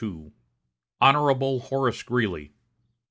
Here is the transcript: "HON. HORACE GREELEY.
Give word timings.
"HON. 0.99 1.59
HORACE 1.59 2.01
GREELEY. 2.01 2.53